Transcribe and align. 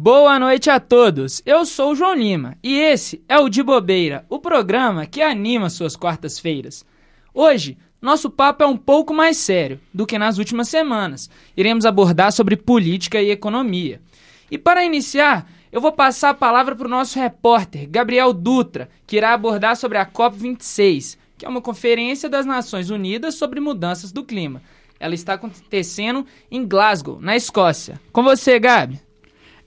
Boa 0.00 0.38
noite 0.38 0.70
a 0.70 0.78
todos. 0.78 1.42
Eu 1.44 1.66
sou 1.66 1.90
o 1.90 1.94
João 1.96 2.14
Lima 2.14 2.56
e 2.62 2.78
esse 2.78 3.20
é 3.28 3.36
o 3.36 3.48
De 3.48 3.64
Bobeira, 3.64 4.24
o 4.28 4.38
programa 4.38 5.06
que 5.06 5.20
anima 5.20 5.68
suas 5.68 5.96
quartas-feiras. 5.96 6.86
Hoje, 7.34 7.76
nosso 8.00 8.30
papo 8.30 8.62
é 8.62 8.66
um 8.68 8.76
pouco 8.76 9.12
mais 9.12 9.38
sério 9.38 9.80
do 9.92 10.06
que 10.06 10.16
nas 10.16 10.38
últimas 10.38 10.68
semanas. 10.68 11.28
Iremos 11.56 11.84
abordar 11.84 12.30
sobre 12.30 12.56
política 12.56 13.20
e 13.20 13.32
economia. 13.32 14.00
E 14.48 14.56
para 14.56 14.84
iniciar, 14.84 15.50
eu 15.72 15.80
vou 15.80 15.90
passar 15.90 16.30
a 16.30 16.34
palavra 16.34 16.76
para 16.76 16.86
o 16.86 16.90
nosso 16.90 17.18
repórter, 17.18 17.88
Gabriel 17.90 18.32
Dutra, 18.32 18.88
que 19.04 19.16
irá 19.16 19.34
abordar 19.34 19.76
sobre 19.76 19.98
a 19.98 20.06
COP26, 20.06 21.18
que 21.36 21.44
é 21.44 21.48
uma 21.48 21.60
conferência 21.60 22.28
das 22.28 22.46
Nações 22.46 22.88
Unidas 22.88 23.34
sobre 23.34 23.58
mudanças 23.58 24.12
do 24.12 24.22
clima. 24.22 24.62
Ela 25.00 25.16
está 25.16 25.34
acontecendo 25.34 26.24
em 26.48 26.64
Glasgow, 26.64 27.18
na 27.20 27.34
Escócia. 27.34 28.00
Com 28.12 28.22
você, 28.22 28.60
Gabi. 28.60 29.07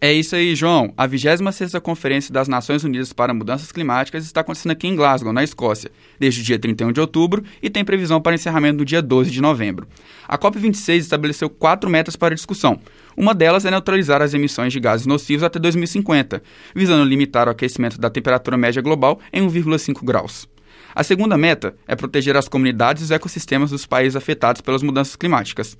É 0.03 0.11
isso 0.11 0.35
aí, 0.35 0.55
João. 0.55 0.91
A 0.97 1.07
26ª 1.07 1.79
Conferência 1.79 2.33
das 2.33 2.47
Nações 2.47 2.83
Unidas 2.83 3.13
para 3.13 3.35
Mudanças 3.35 3.71
Climáticas 3.71 4.25
está 4.25 4.41
acontecendo 4.41 4.71
aqui 4.71 4.87
em 4.87 4.95
Glasgow, 4.95 5.31
na 5.31 5.43
Escócia, 5.43 5.91
desde 6.19 6.41
o 6.41 6.43
dia 6.43 6.57
31 6.57 6.91
de 6.91 6.99
outubro 6.99 7.43
e 7.61 7.69
tem 7.69 7.85
previsão 7.85 8.19
para 8.19 8.33
encerramento 8.33 8.79
no 8.79 8.85
dia 8.85 8.99
12 8.99 9.29
de 9.29 9.39
novembro. 9.39 9.87
A 10.27 10.39
COP26 10.39 10.97
estabeleceu 10.97 11.51
quatro 11.51 11.87
metas 11.87 12.15
para 12.15 12.33
discussão. 12.33 12.79
Uma 13.15 13.35
delas 13.35 13.63
é 13.63 13.69
neutralizar 13.69 14.23
as 14.23 14.33
emissões 14.33 14.73
de 14.73 14.79
gases 14.79 15.05
nocivos 15.05 15.43
até 15.43 15.59
2050, 15.59 16.41
visando 16.73 17.05
limitar 17.05 17.47
o 17.47 17.51
aquecimento 17.51 18.01
da 18.01 18.09
temperatura 18.09 18.57
média 18.57 18.81
global 18.81 19.19
em 19.31 19.47
1,5 19.47 20.03
graus. 20.03 20.49
A 20.95 21.03
segunda 21.03 21.37
meta 21.37 21.75
é 21.87 21.95
proteger 21.95 22.35
as 22.35 22.47
comunidades 22.47 23.03
e 23.03 23.05
os 23.05 23.11
ecossistemas 23.11 23.69
dos 23.69 23.85
países 23.85 24.15
afetados 24.15 24.61
pelas 24.61 24.81
mudanças 24.81 25.15
climáticas. 25.15 25.77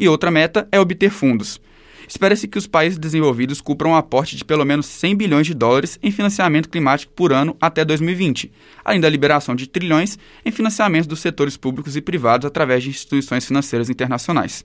E 0.00 0.08
outra 0.08 0.30
meta 0.30 0.66
é 0.72 0.80
obter 0.80 1.10
fundos. 1.10 1.60
Espera-se 2.08 2.48
que 2.48 2.56
os 2.56 2.66
países 2.66 2.98
desenvolvidos 2.98 3.60
cupram 3.60 3.90
um 3.90 3.94
aporte 3.94 4.34
de 4.34 4.42
pelo 4.42 4.64
menos 4.64 4.86
100 4.86 5.14
bilhões 5.14 5.46
de 5.46 5.52
dólares 5.52 5.98
em 6.02 6.10
financiamento 6.10 6.70
climático 6.70 7.12
por 7.12 7.34
ano 7.34 7.54
até 7.60 7.84
2020, 7.84 8.50
além 8.82 8.98
da 8.98 9.10
liberação 9.10 9.54
de 9.54 9.66
trilhões 9.66 10.18
em 10.42 10.50
financiamento 10.50 11.06
dos 11.06 11.20
setores 11.20 11.58
públicos 11.58 11.96
e 11.96 12.00
privados 12.00 12.46
através 12.46 12.82
de 12.82 12.88
instituições 12.88 13.44
financeiras 13.44 13.90
internacionais. 13.90 14.64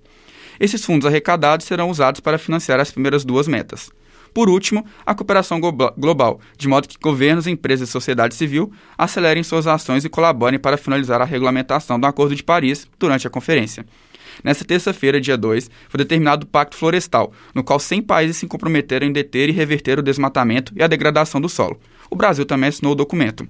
Esses 0.58 0.86
fundos 0.86 1.06
arrecadados 1.06 1.66
serão 1.66 1.90
usados 1.90 2.22
para 2.22 2.38
financiar 2.38 2.80
as 2.80 2.92
primeiras 2.92 3.26
duas 3.26 3.46
metas. 3.46 3.92
Por 4.34 4.50
último, 4.50 4.86
a 5.06 5.14
cooperação 5.14 5.60
global, 5.60 6.40
de 6.58 6.68
modo 6.68 6.88
que 6.88 6.98
governos, 6.98 7.46
empresas 7.46 7.90
e 7.90 7.92
sociedade 7.92 8.34
civil 8.36 8.72
acelerem 8.98 9.44
suas 9.44 9.68
ações 9.68 10.06
e 10.06 10.10
colaborem 10.10 10.60
para 10.60 10.78
finalizar 10.78 11.22
a 11.22 11.26
regulamentação 11.26 12.00
do 12.00 12.08
Acordo 12.08 12.36
de 12.36 12.44
Paris 12.44 12.88
durante 12.98 13.28
a 13.28 13.30
conferência. 13.30 13.86
Nessa 14.44 14.64
terça-feira, 14.64 15.20
dia 15.20 15.38
2, 15.38 15.70
foi 15.90 15.98
determinado 15.98 16.46
o 16.46 16.48
Pacto 16.48 16.78
Florestal, 16.78 17.34
no 17.54 17.64
qual 17.64 17.80
100 17.80 18.02
países 18.04 18.38
se 18.38 18.48
comprometeram 18.48 19.08
em 19.08 19.12
deter 19.12 19.50
e 19.50 19.52
reverter 19.52 20.00
o 20.00 20.04
desmatamento 20.04 20.72
e 20.76 20.84
a 20.84 20.88
degradação 20.88 21.42
do 21.42 21.50
solo. 21.50 21.80
O 22.10 22.16
Brasil 22.16 22.46
também 22.46 22.70
assinou 22.70 22.94
o 22.94 22.96
documento. 22.96 23.48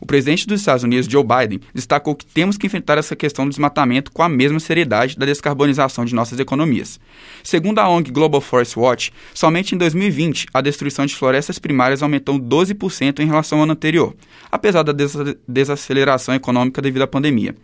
O 0.00 0.06
presidente 0.06 0.46
dos 0.46 0.60
Estados 0.60 0.84
Unidos, 0.84 1.10
Joe 1.10 1.24
Biden, 1.24 1.60
destacou 1.72 2.14
que 2.14 2.26
temos 2.26 2.58
que 2.58 2.66
enfrentar 2.66 2.98
essa 2.98 3.16
questão 3.16 3.46
do 3.46 3.50
desmatamento 3.50 4.12
com 4.12 4.22
a 4.22 4.28
mesma 4.28 4.60
seriedade 4.60 5.16
da 5.16 5.24
descarbonização 5.24 6.04
de 6.04 6.14
nossas 6.14 6.38
economias. 6.38 7.00
Segundo 7.42 7.78
a 7.78 7.88
ONG 7.88 8.10
Global 8.10 8.40
Forest 8.40 8.78
Watch, 8.78 9.12
somente 9.32 9.74
em 9.74 9.78
2020 9.78 10.48
a 10.52 10.60
destruição 10.60 11.06
de 11.06 11.14
florestas 11.14 11.58
primárias 11.58 12.02
aumentou 12.02 12.38
12% 12.38 13.20
em 13.20 13.26
relação 13.26 13.58
ao 13.58 13.64
ano 13.64 13.72
anterior, 13.72 14.14
apesar 14.50 14.82
da 14.82 14.92
desaceleração 15.48 16.34
econômica 16.34 16.82
devido 16.82 17.02
à 17.02 17.06
pandemia. 17.06 17.54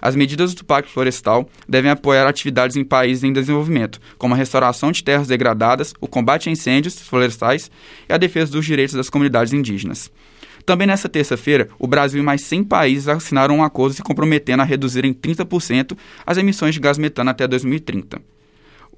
As 0.00 0.16
medidas 0.16 0.54
do 0.54 0.64
Pacto 0.64 0.90
Florestal 0.90 1.48
devem 1.68 1.90
apoiar 1.90 2.26
atividades 2.26 2.76
em 2.76 2.84
países 2.84 3.22
em 3.22 3.32
desenvolvimento, 3.32 4.00
como 4.16 4.34
a 4.34 4.36
restauração 4.36 4.90
de 4.90 5.04
terras 5.04 5.28
degradadas, 5.28 5.92
o 6.00 6.08
combate 6.08 6.48
a 6.48 6.52
incêndios 6.52 6.98
florestais 7.00 7.70
e 8.08 8.12
a 8.12 8.16
defesa 8.16 8.52
dos 8.52 8.64
direitos 8.64 8.94
das 8.94 9.10
comunidades 9.10 9.52
indígenas. 9.52 10.10
Também 10.64 10.86
nesta 10.86 11.08
terça-feira, 11.08 11.68
o 11.78 11.86
Brasil 11.86 12.20
e 12.20 12.24
mais 12.24 12.42
100 12.42 12.64
países 12.64 13.08
assinaram 13.08 13.56
um 13.56 13.64
acordo 13.64 13.94
se 13.94 14.02
comprometendo 14.02 14.60
a 14.60 14.64
reduzir 14.64 15.04
em 15.04 15.12
30% 15.12 15.96
as 16.24 16.38
emissões 16.38 16.74
de 16.74 16.80
gás 16.80 16.98
metano 16.98 17.30
até 17.30 17.46
2030. 17.46 18.20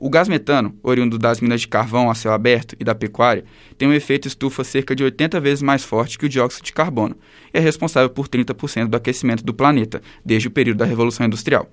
O 0.05 0.11
gás 0.11 0.29
metano, 0.29 0.75
oriundo 0.83 1.17
das 1.17 1.41
minas 1.41 1.61
de 1.61 1.69
carvão 1.69 2.11
a 2.11 2.15
céu 2.17 2.33
aberto 2.33 2.75
e 2.81 2.83
da 2.83 2.93
pecuária, 2.93 3.45
tem 3.79 3.87
um 3.87 3.93
efeito 3.93 4.27
estufa 4.27 4.65
cerca 4.65 4.97
de 4.97 5.05
80 5.05 5.39
vezes 5.39 5.63
mais 5.63 5.85
forte 5.85 6.19
que 6.19 6.27
o 6.27 6.29
dióxido 6.29 6.65
de 6.65 6.73
carbono 6.73 7.15
e 7.55 7.59
é 7.59 7.61
responsável 7.61 8.11
por 8.11 8.27
30% 8.27 8.89
do 8.89 8.97
aquecimento 8.97 9.45
do 9.45 9.55
planeta, 9.55 10.03
desde 10.25 10.49
o 10.49 10.51
período 10.51 10.79
da 10.79 10.85
Revolução 10.85 11.25
Industrial. 11.25 11.71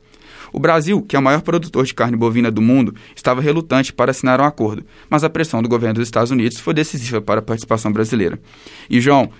O 0.53 0.59
Brasil, 0.59 1.01
que 1.01 1.15
é 1.15 1.19
o 1.19 1.23
maior 1.23 1.41
produtor 1.41 1.83
de 1.87 1.93
carne 1.95 2.15
bovina 2.15 2.51
do 2.51 2.61
mundo, 2.61 2.93
estava 3.15 3.41
relutante 3.41 3.91
para 3.91 4.11
assinar 4.11 4.39
um 4.39 4.45
acordo, 4.45 4.85
mas 5.09 5.23
a 5.23 5.29
pressão 5.31 5.63
do 5.63 5.67
governo 5.67 5.95
dos 5.95 6.07
Estados 6.07 6.29
Unidos 6.29 6.59
foi 6.59 6.75
decisiva 6.75 7.19
para 7.19 7.39
a 7.39 7.43
participação 7.43 7.91
brasileira. 7.91 8.39
E, 8.87 9.01
João, 9.01 9.31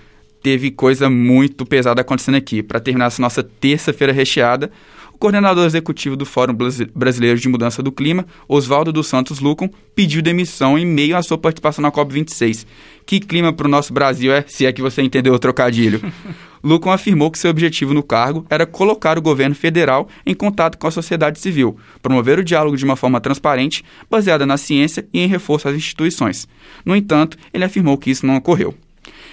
teve 0.42 0.72
coisa 0.72 1.12
muito 1.12 1.64
pesada 1.64 2.02
acontecendo 2.02 2.36
aqui. 2.36 2.64
Para 2.64 2.80
terminar 2.80 3.06
essa 3.06 3.22
nossa 3.22 3.44
terça-feira 3.44 4.12
recheada, 4.12 4.72
coordenador 5.20 5.66
executivo 5.66 6.16
do 6.16 6.26
Fórum 6.26 6.56
Brasileiro 6.96 7.38
de 7.38 7.50
Mudança 7.50 7.84
do 7.84 7.92
Clima, 7.92 8.26
Oswaldo 8.48 8.94
dos 8.94 9.08
Santos 9.08 9.40
Lucum, 9.40 9.70
pediu 9.94 10.22
demissão 10.22 10.80
em 10.80 10.86
meio 10.86 11.18
à 11.18 11.22
sua 11.22 11.38
participação 11.38 11.82
na 11.82 11.92
COP26. 11.92 12.66
Que 13.06 13.20
clima 13.20 13.52
para 13.52 13.68
o 13.68 13.70
nosso 13.70 13.92
Brasil 13.92 14.32
é, 14.32 14.46
se 14.48 14.66
é 14.66 14.72
que 14.72 14.82
você 14.82 15.02
entendeu 15.02 15.34
o 15.34 15.40
trocadilho. 15.40 16.02
Lucum 16.64 16.92
afirmou 16.92 17.30
que 17.32 17.40
seu 17.40 17.52
objetivo 17.52 17.94
no 17.94 18.04
cargo 18.04 18.46
era 18.50 18.66
colocar 18.66 19.18
o 19.18 19.22
governo 19.22 19.56
federal 19.56 20.08
em 20.26 20.34
contato 20.34 20.78
com 20.78 20.88
a 20.88 20.92
sociedade 20.92 21.40
civil, 21.40 21.78
promover 22.02 22.40
o 22.40 22.44
diálogo 22.44 22.78
de 22.78 22.86
uma 22.86 22.96
forma 22.96 23.20
transparente, 23.20 23.84
baseada 24.10 24.46
na 24.46 24.58
ciência 24.58 25.08
e 25.14 25.20
em 25.20 25.28
reforço 25.28 25.68
às 25.68 25.76
instituições. 25.76 26.48
No 26.86 26.96
entanto, 26.96 27.38
ele 27.54 27.64
afirmou 27.64 27.98
que 27.98 28.10
isso 28.10 28.26
não 28.26 28.36
ocorreu. 28.36 28.76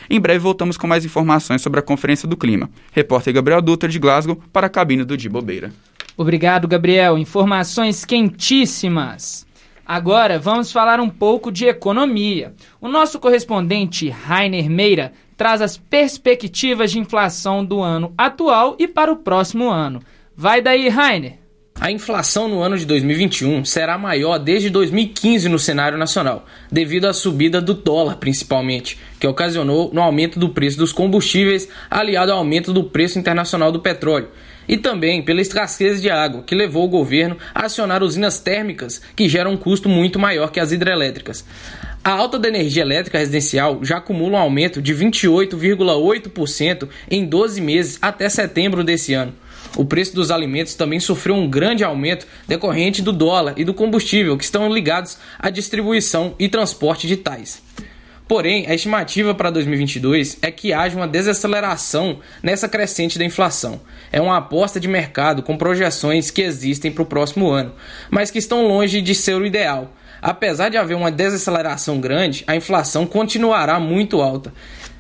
Em 0.09 0.21
breve 0.21 0.39
voltamos 0.39 0.77
com 0.77 0.87
mais 0.87 1.05
informações 1.05 1.63
sobre 1.63 1.81
a 1.81 1.83
Conferência 1.83 2.29
do 2.29 2.37
Clima. 2.37 2.71
Repórter 2.93 3.35
Gabriel 3.35 3.61
Dutra 3.61 3.89
de 3.89 3.99
Glasgow 3.99 4.41
para 4.53 4.67
a 4.67 4.71
cabine 4.71 5.05
do 5.05 5.17
Di 5.17 5.29
Bobeira. 5.29 5.73
Obrigado, 6.17 6.67
Gabriel. 6.67 7.19
Informações 7.19 8.05
quentíssimas. 8.05 9.47
Agora 9.85 10.39
vamos 10.39 10.73
falar 10.73 10.99
um 10.99 11.09
pouco 11.09 11.53
de 11.53 11.67
economia. 11.67 12.55
O 12.81 12.89
nosso 12.89 13.21
correspondente 13.21 14.09
Rainer 14.09 14.69
Meira 14.69 15.13
traz 15.37 15.61
as 15.61 15.77
perspectivas 15.77 16.91
de 16.91 16.99
inflação 16.99 17.65
do 17.65 17.81
ano 17.83 18.13
atual 18.19 18.75
e 18.79 18.89
para 18.89 19.13
o 19.13 19.17
próximo 19.17 19.69
ano. 19.71 20.01
Vai 20.35 20.61
daí, 20.61 20.89
Rainer. 20.89 21.46
A 21.79 21.91
inflação 21.91 22.49
no 22.49 22.63
ano 22.63 22.79
de 22.79 22.87
2021 22.87 23.63
será 23.67 23.99
maior 23.99 24.39
desde 24.39 24.71
2015 24.71 25.47
no 25.51 25.59
cenário 25.59 25.99
nacional, 25.99 26.47
devido 26.73 27.05
à 27.05 27.13
subida 27.13 27.61
do 27.61 27.75
dólar 27.75 28.17
principalmente, 28.17 28.99
que 29.21 29.27
ocasionou 29.27 29.91
no 29.93 30.01
aumento 30.01 30.41
do 30.41 30.49
preço 30.49 30.79
dos 30.79 30.91
combustíveis, 30.91 31.69
aliado 31.91 32.33
ao 32.33 32.39
aumento 32.39 32.73
do 32.73 32.85
preço 32.85 33.19
internacional 33.19 33.71
do 33.71 33.81
petróleo, 33.81 34.29
e 34.67 34.79
também 34.79 35.23
pela 35.23 35.43
escassez 35.43 36.01
de 36.01 36.09
água, 36.09 36.43
que 36.43 36.55
levou 36.55 36.87
o 36.87 36.89
governo 36.89 37.37
a 37.55 37.67
acionar 37.67 38.03
usinas 38.03 38.41
térmicas 38.41 39.03
que 39.15 39.29
geram 39.29 39.53
um 39.53 39.57
custo 39.57 39.87
muito 39.87 40.19
maior 40.19 40.51
que 40.51 40.59
as 40.59 40.73
hidrelétricas. 40.73 41.45
A 42.03 42.13
alta 42.13 42.39
da 42.39 42.49
energia 42.49 42.83
elétrica 42.83 43.19
residencial 43.19 43.81
já 43.83 43.99
acumula 43.99 44.39
um 44.39 44.41
aumento 44.41 44.81
de 44.81 44.95
28,8% 44.95 46.89
em 47.11 47.27
12 47.27 47.61
meses 47.61 47.99
até 48.01 48.29
setembro 48.31 48.83
desse 48.83 49.13
ano. 49.13 49.35
O 49.77 49.85
preço 49.85 50.15
dos 50.15 50.31
alimentos 50.31 50.75
também 50.75 50.99
sofreu 50.99 51.35
um 51.35 51.49
grande 51.49 51.85
aumento 51.85 52.27
decorrente 52.49 53.03
do 53.03 53.13
dólar 53.13 53.55
e 53.57 53.65
do 53.65 53.75
combustível, 53.75 54.37
que 54.37 54.45
estão 54.45 54.73
ligados 54.73 55.19
à 55.39 55.51
distribuição 55.51 56.35
e 56.39 56.49
transporte 56.49 57.07
de 57.07 57.17
tais. 57.17 57.63
Porém, 58.27 58.67
a 58.67 58.75
estimativa 58.75 59.35
para 59.35 59.51
2022 59.51 60.39
é 60.43 60.51
que 60.51 60.73
haja 60.73 60.97
uma 60.97 61.07
desaceleração 61.07 62.19
nessa 62.43 62.69
crescente 62.69 63.19
da 63.19 63.25
inflação. 63.25 63.81
É 64.11 64.21
uma 64.21 64.39
aposta 64.39 64.81
de 64.81 64.89
mercado 64.89 65.45
com 65.45 65.57
projeções 65.57 66.31
que 66.31 66.43
existem 66.43 66.91
para 66.91 67.03
o 67.03 67.07
próximo 67.07 67.49
ano, 67.51 67.73
mas 68.11 68.31
que 68.31 68.39
estão 68.39 68.67
longe 68.67 69.01
de 69.01 69.15
ser 69.15 69.37
o 69.37 69.47
ideal. 69.47 69.93
Apesar 70.21 70.71
de 70.71 70.77
haver 70.77 70.97
uma 70.97 71.13
desaceleração 71.13 72.01
grande, 72.01 72.43
a 72.49 72.57
inflação 72.57 73.07
continuará 73.07 73.79
muito 73.79 74.21
alta. 74.21 74.53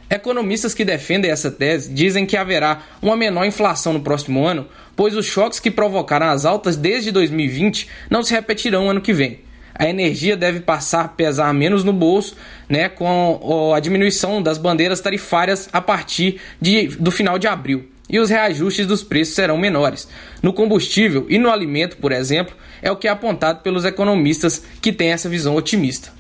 Economistas 0.09 0.73
que 0.73 0.85
defendem 0.85 1.31
essa 1.31 1.51
tese 1.51 1.93
dizem 1.93 2.25
que 2.25 2.37
haverá 2.37 2.83
uma 3.03 3.17
menor 3.17 3.45
inflação 3.45 3.93
no 3.93 4.01
próximo 4.01 4.47
ano, 4.47 4.69
pois 4.95 5.17
os 5.17 5.27
choques 5.27 5.59
que 5.59 5.71
provocaram 5.71 6.27
as 6.27 6.45
altas 6.45 6.77
desde 6.77 7.11
2020 7.11 7.89
não 8.09 8.23
se 8.23 8.33
repetirão 8.33 8.89
ano 8.89 9.01
que 9.01 9.13
vem. 9.13 9.41
A 9.75 9.89
energia 9.89 10.37
deve 10.37 10.61
passar 10.61 11.05
a 11.05 11.09
pesar 11.09 11.53
menos 11.53 11.85
no 11.85 11.93
bolso, 11.93 12.37
né, 12.69 12.89
com 12.89 13.73
a 13.75 13.81
diminuição 13.81 14.41
das 14.41 14.59
bandeiras 14.59 15.01
tarifárias 15.01 15.69
a 15.73 15.81
partir 15.81 16.41
de, 16.61 16.87
do 16.87 17.11
final 17.11 17.39
de 17.39 17.49
abril. 17.49 17.91
E 18.09 18.21
os 18.21 18.31
reajustes 18.31 18.87
dos 18.87 19.03
preços 19.03 19.35
serão 19.35 19.59
menores. 19.59 20.09
No 20.41 20.53
combustível 20.53 21.27
e 21.29 21.37
no 21.37 21.51
alimento, 21.51 21.97
por 21.97 22.13
exemplo, 22.13 22.57
é 22.81 22.91
o 22.91 22.97
que 22.97 23.09
é 23.09 23.11
apontado 23.11 23.61
pelos 23.61 23.85
economistas 23.85 24.63
que 24.81 24.93
têm 24.93 25.11
essa 25.11 25.29
visão 25.29 25.57
otimista. 25.57 26.16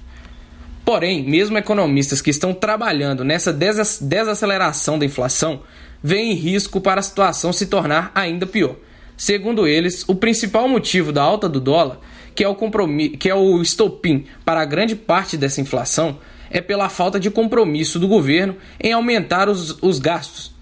Porém, 0.86 1.24
mesmo 1.24 1.58
economistas 1.58 2.22
que 2.22 2.30
estão 2.30 2.54
trabalhando 2.54 3.24
nessa 3.24 3.52
desaceleração 3.52 4.96
da 4.96 5.04
inflação 5.04 5.62
veem 6.00 6.32
risco 6.32 6.80
para 6.80 7.00
a 7.00 7.02
situação 7.02 7.52
se 7.52 7.66
tornar 7.66 8.12
ainda 8.14 8.46
pior. 8.46 8.76
Segundo 9.16 9.66
eles, 9.66 10.04
o 10.06 10.14
principal 10.14 10.68
motivo 10.68 11.10
da 11.10 11.24
alta 11.24 11.48
do 11.48 11.58
dólar, 11.58 11.98
que 12.36 12.44
é 12.44 12.48
o, 12.48 12.54
que 13.18 13.28
é 13.28 13.34
o 13.34 13.60
estopim 13.60 14.26
para 14.44 14.64
grande 14.64 14.94
parte 14.94 15.36
dessa 15.36 15.60
inflação, 15.60 16.20
é 16.50 16.60
pela 16.60 16.88
falta 16.88 17.18
de 17.18 17.32
compromisso 17.32 17.98
do 17.98 18.06
governo 18.06 18.54
em 18.80 18.92
aumentar 18.92 19.48
os, 19.48 19.76
os 19.82 19.98
gastos. 19.98 20.54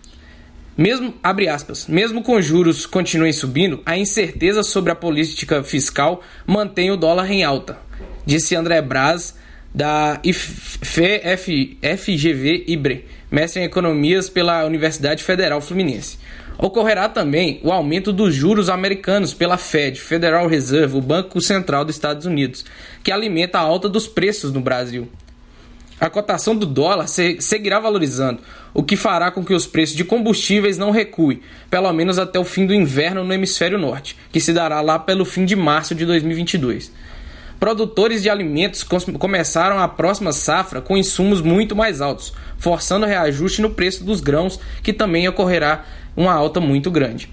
Mesmo, 0.75 1.13
abre 1.23 1.49
aspas, 1.49 1.87
mesmo 1.87 2.23
com 2.23 2.41
juros 2.41 2.87
continuem 2.87 3.35
subindo, 3.35 3.83
a 3.85 3.99
incerteza 3.99 4.63
sobre 4.63 4.91
a 4.91 4.97
política 4.97 5.63
fiscal 5.63 6.23
mantém 6.47 6.91
o 6.91 6.97
dólar 6.97 7.31
em 7.31 7.45
alta, 7.45 7.79
disse 8.25 8.57
André 8.57 8.81
Braz, 8.81 9.44
da 9.75 10.21
FGV 11.97 12.65
Ibre, 12.69 13.07
mestre 13.31 13.61
em 13.61 13.65
economias 13.65 14.29
pela 14.29 14.65
Universidade 14.65 15.25
Federal 15.25 15.61
Fluminense. 15.61 16.19
Ocorrerá 16.57 17.09
também 17.09 17.61
o 17.65 17.73
aumento 17.73 18.13
dos 18.13 18.33
juros 18.33 18.69
americanos 18.69 19.35
pela 19.35 19.57
Fed, 19.57 20.01
Federal 20.01 20.47
Reserve, 20.47 20.97
o 20.97 21.01
Banco 21.01 21.41
Central 21.41 21.85
dos 21.85 21.97
Estados 21.97 22.25
Unidos, 22.25 22.65
que 23.03 23.11
alimenta 23.11 23.59
a 23.59 23.63
alta 23.63 23.89
dos 23.89 24.07
preços 24.07 24.53
no 24.53 24.61
Brasil. 24.61 25.09
A 26.01 26.09
cotação 26.09 26.55
do 26.55 26.67
dólar 26.67 27.07
seguirá 27.09 27.81
valorizando, 27.81 28.41
o 28.73 28.83
que 28.83 28.97
fará 28.97 29.31
com 29.31 29.45
que 29.45 29.55
os 29.55 29.67
preços 29.67 29.97
de 29.97 30.05
combustíveis 30.05 30.77
não 30.79 30.91
recuem, 30.91 31.41
pelo 31.71 31.93
menos 31.93 32.19
até 32.19 32.39
o 32.39 32.45
fim 32.45 32.67
do 32.67 32.75
inverno 32.75 33.25
no 33.25 33.33
hemisfério 33.33 33.79
norte, 33.79 34.17
que 34.31 34.41
se 34.41 34.53
dará 34.53 34.81
lá 34.81 34.99
pelo 34.99 35.25
fim 35.25 35.45
de 35.45 35.57
março 35.57 35.95
de 35.95 36.05
2022. 36.05 36.93
Produtores 37.65 38.23
de 38.23 38.29
alimentos 38.29 38.83
começaram 38.83 39.79
a 39.79 39.89
próxima 39.89 40.35
safra 40.35 40.83
com 40.83 40.99
insumos 40.99 41.41
muito 41.41 41.75
mais 41.75 42.03
altos, 42.03 42.35
forçando 42.59 43.07
reajuste 43.07 43.63
no 43.63 43.71
preço 43.71 44.05
dos 44.05 44.21
grãos, 44.21 44.61
que 44.83 44.93
também 44.93 45.27
ocorrerá 45.27 45.83
uma 46.15 46.35
alta 46.35 46.61
muito 46.61 46.91
grande. 46.91 47.33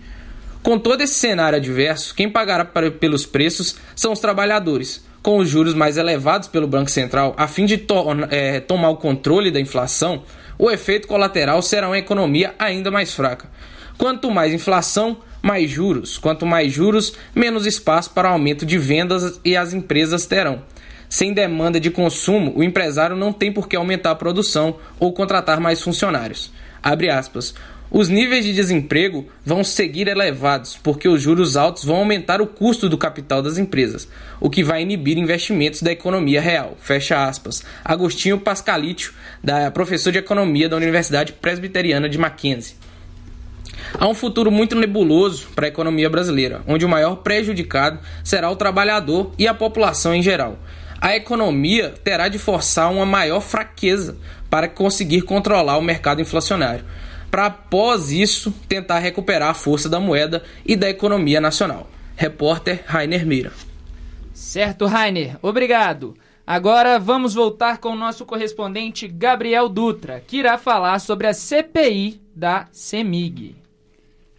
Com 0.64 0.80
todo 0.80 1.02
esse 1.02 1.16
cenário 1.16 1.58
adverso, 1.58 2.16
quem 2.16 2.30
pagará 2.30 2.64
pelos 2.64 3.26
preços 3.26 3.76
são 3.94 4.14
os 4.14 4.22
trabalhadores, 4.22 5.06
com 5.22 5.38
os 5.38 5.50
juros 5.50 5.74
mais 5.74 5.98
elevados 5.98 6.48
pelo 6.48 6.66
Banco 6.66 6.90
Central, 6.90 7.36
a 7.38 7.46
fim 7.46 7.66
de 7.66 7.78
to 7.78 7.94
é, 8.30 8.62
tomar 8.62 8.92
o 8.92 8.96
controle 8.96 9.52
da 9.52 9.60
inflação, 9.60 10.24
o 10.58 10.72
efeito 10.72 11.10
colateral 11.10 11.62
será 11.62 11.88
uma 11.88 12.00
economia 12.00 12.56
ainda 12.58 12.90
mais 12.90 13.14
fraca. 13.14 13.50
Quanto 13.98 14.32
mais 14.32 14.54
inflação, 14.54 15.18
mais 15.42 15.70
juros. 15.70 16.18
Quanto 16.18 16.46
mais 16.46 16.72
juros, 16.72 17.14
menos 17.36 17.66
espaço 17.66 18.12
para 18.12 18.30
aumento 18.30 18.66
de 18.66 18.78
vendas 18.78 19.40
e 19.44 19.56
as 19.56 19.74
empresas 19.74 20.26
terão. 20.26 20.64
Sem 21.10 21.34
demanda 21.34 21.80
de 21.80 21.92
consumo, 21.92 22.54
o 22.56 22.64
empresário 22.64 23.16
não 23.16 23.34
tem 23.34 23.52
por 23.52 23.68
que 23.68 23.76
aumentar 23.76 24.12
a 24.12 24.16
produção 24.16 24.78
ou 24.98 25.12
contratar 25.12 25.60
mais 25.60 25.82
funcionários. 25.82 26.54
Abre 26.82 27.10
aspas. 27.10 27.54
Os 27.94 28.08
níveis 28.08 28.46
de 28.46 28.54
desemprego 28.54 29.28
vão 29.46 29.66
seguir 29.66 30.08
elevados, 30.08 30.80
porque 30.82 31.10
os 31.10 31.22
juros 31.22 31.58
altos 31.58 31.84
vão 31.84 31.98
aumentar 31.98 32.42
o 32.42 32.48
custo 32.48 32.88
do 32.88 32.98
capital 32.98 33.42
das 33.42 33.58
empresas, 33.58 34.08
o 34.40 34.50
que 34.50 34.64
vai 34.64 34.84
inibir 34.84 35.18
investimentos 35.18 35.82
da 35.82 35.92
economia 35.92 36.40
real. 36.40 36.78
Fecha 36.80 37.28
aspas. 37.28 37.62
Agostinho 37.84 38.40
Pascalitio, 38.40 39.12
da 39.44 39.70
professor 39.70 40.14
de 40.14 40.20
economia 40.20 40.70
da 40.70 40.78
Universidade 40.78 41.34
Presbiteriana 41.34 42.08
de 42.08 42.18
Mackenzie. 42.18 42.76
Há 44.00 44.08
um 44.08 44.14
futuro 44.14 44.52
muito 44.52 44.76
nebuloso 44.76 45.48
para 45.56 45.66
a 45.66 45.70
economia 45.70 46.10
brasileira, 46.10 46.62
onde 46.68 46.86
o 46.86 46.90
maior 46.90 47.18
prejudicado 47.18 48.00
será 48.24 48.50
o 48.50 48.56
trabalhador 48.56 49.32
e 49.38 49.48
a 49.48 49.54
população 49.54 50.14
em 50.14 50.22
geral. 50.22 50.58
A 51.00 51.16
economia 51.16 51.94
terá 52.04 52.28
de 52.28 52.38
forçar 52.38 52.92
uma 52.92 53.06
maior 53.06 53.42
fraqueza 53.42 54.18
para 54.50 54.68
conseguir 54.68 55.24
controlar 55.24 55.78
o 55.78 55.82
mercado 55.82 56.22
inflacionário 56.22 56.86
para 57.32 57.46
após 57.46 58.12
isso 58.12 58.54
tentar 58.68 59.00
recuperar 59.00 59.50
a 59.50 59.54
força 59.54 59.88
da 59.88 60.00
moeda 60.00 60.44
e 60.66 60.76
da 60.76 60.90
economia 60.90 61.40
nacional. 61.40 61.90
Repórter 62.16 62.84
Rainer 62.86 63.26
Meira. 63.26 63.54
Certo, 64.34 64.86
Rainer, 64.86 65.38
obrigado. 65.42 66.14
Agora 66.46 67.00
vamos 67.00 67.34
voltar 67.34 67.78
com 67.78 67.90
o 67.90 67.96
nosso 67.96 68.26
correspondente 68.26 69.08
Gabriel 69.08 69.70
Dutra, 69.70 70.22
que 70.28 70.38
irá 70.38 70.58
falar 70.58 71.00
sobre 71.00 71.28
a 71.28 71.34
CPI 71.34 72.22
da 72.36 72.68
CEMIG. 72.72 73.61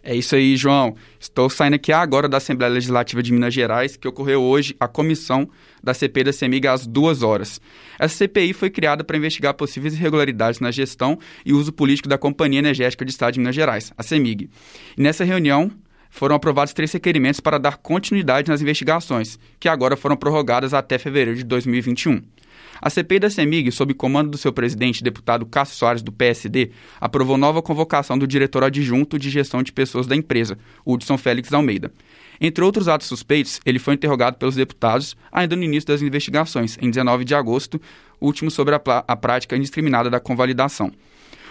É 0.05 0.13
isso 0.13 0.35
aí, 0.35 0.57
João. 0.57 0.97
Estou 1.17 1.49
saindo 1.49 1.75
aqui 1.75 1.93
agora 1.93 2.27
da 2.27 2.35
Assembleia 2.35 2.73
Legislativa 2.73 3.23
de 3.23 3.31
Minas 3.31 3.53
Gerais, 3.53 3.95
que 3.95 4.05
ocorreu 4.05 4.41
hoje 4.41 4.75
a 4.77 4.85
comissão 4.85 5.49
da 5.81 5.93
CPI 5.93 6.25
da 6.25 6.33
CEMIG 6.33 6.67
às 6.67 6.85
duas 6.85 7.23
horas. 7.23 7.61
Essa 7.97 8.17
CPI 8.17 8.51
foi 8.51 8.69
criada 8.69 9.01
para 9.01 9.15
investigar 9.15 9.53
possíveis 9.53 9.93
irregularidades 9.93 10.59
na 10.59 10.71
gestão 10.71 11.17
e 11.45 11.53
uso 11.53 11.71
político 11.71 12.09
da 12.09 12.17
Companhia 12.17 12.59
Energética 12.59 13.05
de 13.05 13.11
Estado 13.11 13.35
de 13.35 13.39
Minas 13.39 13.55
Gerais, 13.55 13.93
a 13.97 14.03
CEMIG. 14.03 14.49
E 14.97 15.01
nessa 15.01 15.23
reunião 15.23 15.71
foram 16.09 16.35
aprovados 16.35 16.73
três 16.73 16.91
requerimentos 16.91 17.39
para 17.39 17.57
dar 17.57 17.77
continuidade 17.77 18.51
nas 18.51 18.61
investigações, 18.61 19.39
que 19.57 19.69
agora 19.69 19.95
foram 19.95 20.17
prorrogadas 20.17 20.73
até 20.73 20.97
fevereiro 20.97 21.37
de 21.37 21.45
2021. 21.45 22.21
A 22.81 22.89
CPI 22.89 23.19
da 23.19 23.29
CEMIG, 23.29 23.71
sob 23.71 23.93
comando 23.93 24.31
do 24.31 24.37
seu 24.37 24.51
presidente, 24.51 25.03
deputado 25.03 25.45
Cássio 25.45 25.77
Soares, 25.77 26.01
do 26.01 26.11
PSD, 26.11 26.71
aprovou 26.99 27.37
nova 27.37 27.61
convocação 27.61 28.17
do 28.17 28.27
diretor 28.27 28.63
adjunto 28.63 29.17
de 29.17 29.29
gestão 29.29 29.63
de 29.63 29.71
pessoas 29.71 30.05
da 30.05 30.15
empresa, 30.15 30.57
Hudson 30.85 31.17
Félix 31.17 31.53
Almeida. 31.53 31.91
Entre 32.41 32.63
outros 32.63 32.87
atos 32.87 33.07
suspeitos, 33.07 33.61
ele 33.65 33.79
foi 33.79 33.93
interrogado 33.93 34.37
pelos 34.37 34.55
deputados 34.55 35.15
ainda 35.31 35.55
no 35.55 35.63
início 35.63 35.87
das 35.87 36.01
investigações, 36.01 36.77
em 36.81 36.89
19 36.89 37.23
de 37.23 37.33
agosto, 37.35 37.79
último 38.19 38.51
sobre 38.51 38.75
a, 38.75 38.81
a 39.07 39.15
prática 39.15 39.55
indiscriminada 39.55 40.09
da 40.09 40.19
convalidação. 40.19 40.91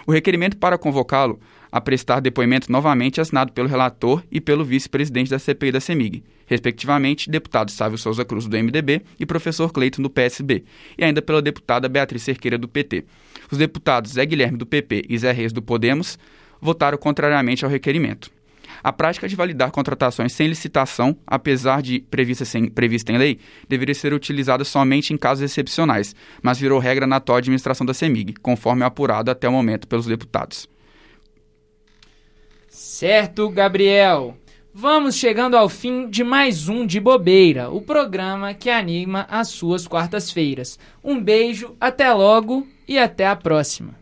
O 0.07 0.13
requerimento 0.13 0.57
para 0.57 0.79
convocá-lo 0.79 1.39
a 1.71 1.81
prestar 1.81 2.21
depoimento 2.21 2.71
novamente 2.71 3.21
assinado 3.21 3.53
pelo 3.53 3.69
relator 3.69 4.23
e 4.31 4.41
pelo 4.41 4.65
vice-presidente 4.65 5.31
da 5.31 5.39
CPI 5.39 5.73
da 5.73 5.81
CEMIG, 5.81 6.23
respectivamente, 6.47 7.31
deputado 7.31 7.71
Sávio 7.71 7.97
Souza 7.97 8.25
Cruz, 8.25 8.47
do 8.47 8.57
MDB, 8.57 9.03
e 9.19 9.25
professor 9.25 9.73
Cleiton, 9.73 10.03
do 10.03 10.11
PSB, 10.11 10.65
e 10.99 11.05
ainda 11.05 11.23
pela 11.23 11.41
deputada 11.41 11.89
Beatriz 11.89 12.23
Cerqueira, 12.23 12.59
do 12.59 12.69
PT. 12.69 13.07
Os 13.51 13.57
deputados 13.57 14.13
Zé 14.13 14.27
Guilherme, 14.27 14.59
do 14.59 14.67
PP, 14.67 15.07
e 15.09 15.17
Zé 15.17 15.33
Reis, 15.33 15.53
do 15.53 15.63
Podemos, 15.63 16.19
votaram 16.61 16.99
contrariamente 16.99 17.65
ao 17.65 17.71
requerimento. 17.71 18.31
A 18.83 18.93
prática 18.93 19.29
de 19.29 19.35
validar 19.35 19.71
contratações 19.71 20.33
sem 20.33 20.47
licitação, 20.47 21.17
apesar 21.27 21.83
de 21.83 22.01
prevista, 22.11 22.45
sem, 22.45 22.69
prevista 22.69 23.13
em 23.13 23.19
lei, 23.19 23.39
deveria 23.69 23.95
ser 23.95 24.13
utilizada 24.13 24.65
somente 24.65 25.13
em 25.13 25.17
casos 25.17 25.43
excepcionais, 25.43 26.15
mas 26.43 26.59
virou 26.59 26.79
regra 26.79 27.07
na 27.07 27.17
atual 27.17 27.39
administração 27.39 27.87
da 27.87 27.95
CEMIG, 27.95 28.35
conforme 28.35 28.85
apurado 28.85 29.31
até 29.31 29.49
o 29.49 29.53
momento 29.53 29.89
pelos 29.89 30.07
deputados. 30.07 30.69
Certo, 32.69 33.51
Gabriel. 33.51 34.37
Vamos 34.75 35.17
chegando 35.17 35.55
ao 35.55 35.69
fim 35.69 36.09
de 36.09 36.25
mais 36.25 36.67
um 36.67 36.87
de 36.87 36.99
Bobeira, 36.99 37.69
o 37.69 37.83
programa 37.83 38.55
que 38.55 38.71
anima 38.71 39.27
as 39.29 39.49
suas 39.49 39.87
quartas-feiras. 39.87 40.79
Um 41.05 41.23
beijo, 41.23 41.77
até 41.79 42.11
logo 42.11 42.67
e 42.89 42.99
até 42.99 43.27
a 43.27 43.37
próxima. 43.37 43.95